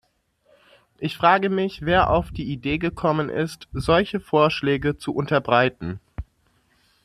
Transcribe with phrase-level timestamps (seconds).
[0.97, 5.99] Ich frage mich, wer auf die Idee gekommen ist, solche Vorschläge zu unterbreiten.